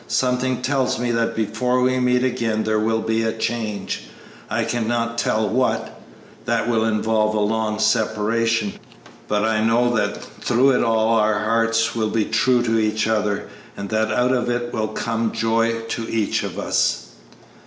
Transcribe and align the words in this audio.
Something 0.07 0.63
tells 0.63 0.97
me 0.97 1.11
that 1.11 1.35
before 1.35 1.79
we 1.79 1.99
meet 1.99 2.23
again 2.23 2.63
there 2.63 2.79
will 2.79 3.03
be 3.03 3.21
a 3.21 3.31
change 3.37 4.05
I 4.49 4.63
cannot 4.63 5.19
tell 5.19 5.47
what 5.47 6.01
that 6.45 6.67
will 6.67 6.85
involve 6.85 7.35
a 7.35 7.39
long 7.39 7.77
separation; 7.77 8.73
but 9.27 9.45
I 9.45 9.63
know 9.63 9.95
that 9.95 10.17
through 10.23 10.71
it 10.71 10.83
all 10.83 11.09
our 11.19 11.37
hearts 11.37 11.93
will 11.93 12.09
be 12.09 12.25
true 12.25 12.63
to 12.63 12.79
each 12.79 13.05
other 13.05 13.47
and 13.77 13.89
that 13.89 14.11
out 14.11 14.31
of 14.31 14.49
it 14.49 14.73
will 14.73 14.87
come 14.87 15.33
joy 15.33 15.81
to 15.89 16.09
each 16.09 16.41
of 16.41 16.57
us." 16.57 17.09